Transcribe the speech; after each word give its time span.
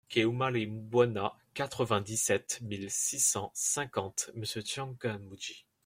CHE 0.09 0.23
OUMARI 0.25 0.65
BOINA, 0.65 1.31
quatre-vingt-dix-sept 1.53 2.61
mille 2.61 2.89
six 2.89 3.19
cent 3.19 3.51
cinquante 3.53 4.31
M'Tsangamouji 4.33 5.67